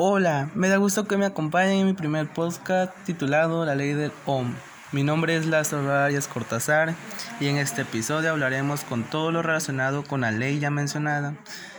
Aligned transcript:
Hola, 0.00 0.48
me 0.54 0.68
da 0.68 0.76
gusto 0.76 1.08
que 1.08 1.16
me 1.16 1.26
acompañen 1.26 1.80
en 1.80 1.86
mi 1.86 1.92
primer 1.92 2.32
podcast 2.32 2.94
titulado 3.04 3.64
La 3.64 3.74
Ley 3.74 3.94
del 3.94 4.12
OM. 4.26 4.54
Mi 4.92 5.02
nombre 5.02 5.34
es 5.34 5.44
Lázaro 5.44 5.92
Arias 5.92 6.28
Cortázar 6.28 6.94
y 7.40 7.48
en 7.48 7.56
este 7.56 7.82
episodio 7.82 8.30
hablaremos 8.30 8.84
con 8.84 9.02
todo 9.02 9.32
lo 9.32 9.42
relacionado 9.42 10.04
con 10.04 10.20
la 10.20 10.30
ley 10.30 10.60
ya 10.60 10.70
mencionada. 10.70 11.34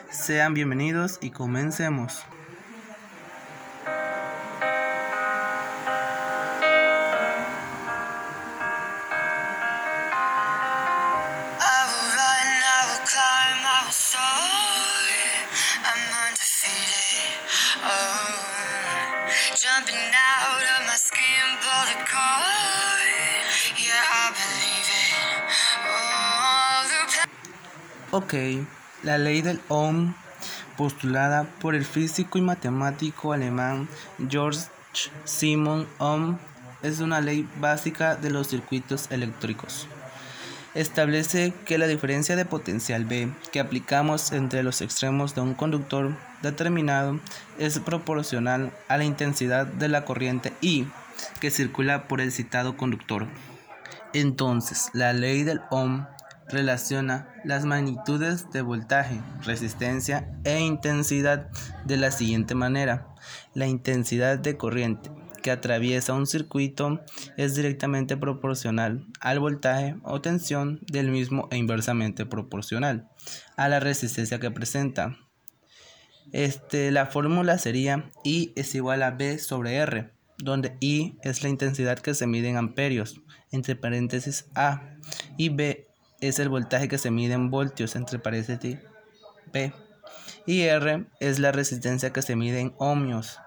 Sean 0.09 0.53
bienvenidos 0.53 1.17
y 1.21 1.29
comencemos. 1.29 2.25
Ok, 28.11 28.33
la 29.03 29.17
ley 29.17 29.41
del 29.41 29.61
Ohm, 29.67 30.15
postulada 30.77 31.43
por 31.61 31.75
el 31.75 31.85
físico 31.85 32.37
y 32.37 32.41
matemático 32.41 33.33
alemán 33.33 33.87
George 34.29 34.61
Simon 35.23 35.87
Ohm, 35.99 36.37
es 36.81 36.99
una 37.01 37.21
ley 37.21 37.47
básica 37.59 38.15
de 38.15 38.31
los 38.31 38.47
circuitos 38.47 39.11
eléctricos. 39.11 39.87
Establece 40.75 41.51
que 41.65 41.79
la 41.79 41.87
diferencia 41.87 42.35
de 42.35 42.45
potencial 42.45 43.05
B 43.05 43.31
que 43.51 43.59
aplicamos 43.59 44.31
entre 44.31 44.61
los 44.61 44.81
extremos 44.81 45.33
de 45.33 45.41
un 45.41 45.55
conductor 45.55 46.15
determinado 46.43 47.19
es 47.57 47.79
proporcional 47.79 48.71
a 48.87 48.97
la 48.97 49.03
intensidad 49.03 49.65
de 49.65 49.87
la 49.87 50.05
corriente 50.05 50.53
I 50.61 50.87
que 51.41 51.49
circula 51.49 52.07
por 52.07 52.21
el 52.21 52.31
citado 52.31 52.77
conductor. 52.77 53.27
Entonces, 54.13 54.89
la 54.93 55.11
ley 55.11 55.43
del 55.43 55.61
Ohm 55.71 56.05
relaciona 56.47 57.27
las 57.43 57.65
magnitudes 57.65 58.51
de 58.51 58.61
voltaje, 58.61 59.19
resistencia 59.43 60.29
e 60.43 60.59
intensidad 60.59 61.49
de 61.85 61.97
la 61.97 62.11
siguiente 62.11 62.53
manera. 62.53 63.07
La 63.53 63.67
intensidad 63.67 64.37
de 64.37 64.55
corriente 64.55 65.09
que 65.41 65.51
atraviesa 65.51 66.13
un 66.13 66.27
circuito 66.27 67.01
es 67.37 67.55
directamente 67.55 68.17
proporcional 68.17 69.05
al 69.19 69.39
voltaje 69.39 69.95
o 70.03 70.21
tensión 70.21 70.79
del 70.91 71.09
mismo 71.09 71.47
e 71.51 71.57
inversamente 71.57 72.25
proporcional 72.25 73.09
a 73.55 73.69
la 73.69 73.79
resistencia 73.79 74.39
que 74.39 74.51
presenta. 74.51 75.17
Este, 76.31 76.91
la 76.91 77.07
fórmula 77.07 77.57
sería 77.57 78.11
I 78.23 78.53
es 78.55 78.75
igual 78.75 79.01
a 79.03 79.11
B 79.11 79.39
sobre 79.39 79.75
R, 79.75 80.11
donde 80.37 80.77
I 80.79 81.17
es 81.23 81.43
la 81.43 81.49
intensidad 81.49 81.99
que 81.99 82.13
se 82.13 82.27
mide 82.27 82.49
en 82.49 82.57
amperios, 82.57 83.21
entre 83.51 83.75
paréntesis 83.75 84.45
A, 84.53 84.81
y 85.37 85.49
B 85.49 85.87
es 86.21 86.39
el 86.39 86.49
voltaje 86.49 86.87
que 86.87 86.97
se 86.97 87.11
mide 87.11 87.33
en 87.33 87.49
voltios, 87.49 87.95
entre 87.95 88.19
paréntesis 88.19 88.77
P, 89.51 89.73
y 90.45 90.61
R 90.61 91.05
es 91.19 91.39
la 91.39 91.51
resistencia 91.51 92.11
que 92.11 92.21
se 92.21 92.35
mide 92.35 92.59
en 92.59 92.73
ohmios. 92.77 93.39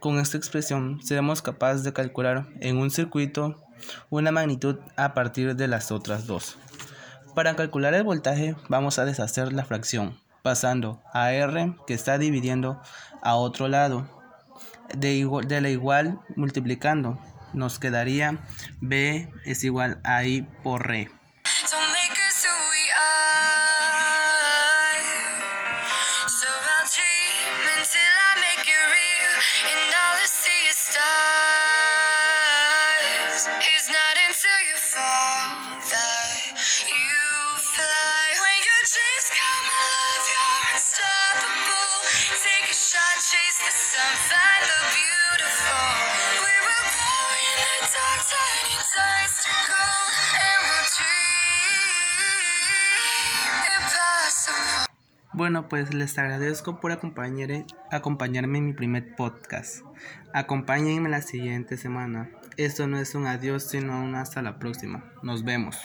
Con 0.00 0.18
esta 0.18 0.38
expresión 0.38 1.02
seremos 1.02 1.42
capaces 1.42 1.84
de 1.84 1.92
calcular 1.92 2.46
en 2.60 2.78
un 2.78 2.90
circuito 2.90 3.62
una 4.08 4.32
magnitud 4.32 4.78
a 4.96 5.12
partir 5.12 5.56
de 5.56 5.68
las 5.68 5.92
otras 5.92 6.26
dos. 6.26 6.56
Para 7.34 7.54
calcular 7.54 7.92
el 7.92 8.02
voltaje 8.02 8.56
vamos 8.70 8.98
a 8.98 9.04
deshacer 9.04 9.52
la 9.52 9.66
fracción, 9.66 10.18
pasando 10.42 11.02
a 11.12 11.32
R 11.32 11.76
que 11.86 11.92
está 11.92 12.16
dividiendo 12.16 12.80
a 13.22 13.34
otro 13.34 13.68
lado, 13.68 14.08
de, 14.96 15.60
la 15.60 15.68
igual 15.68 16.18
multiplicando, 16.34 17.18
nos 17.52 17.78
quedaría 17.78 18.38
B 18.80 19.30
es 19.44 19.64
igual 19.64 20.00
a 20.02 20.24
I 20.24 20.48
por 20.62 20.90
R. 20.90 21.10
Bueno, 55.32 55.68
pues 55.68 55.94
les 55.94 56.18
agradezco 56.18 56.80
por 56.80 56.92
acompañar, 56.92 57.64
acompañarme 57.90 58.58
en 58.58 58.66
mi 58.66 58.72
primer 58.72 59.16
podcast. 59.16 59.82
Acompáñenme 60.34 61.08
la 61.08 61.22
siguiente 61.22 61.76
semana. 61.76 62.30
Esto 62.56 62.86
no 62.86 62.98
es 62.98 63.14
un 63.14 63.26
adiós, 63.26 63.64
sino 63.68 64.02
un 64.02 64.14
hasta 64.16 64.42
la 64.42 64.58
próxima. 64.58 65.12
Nos 65.22 65.42
vemos. 65.42 65.76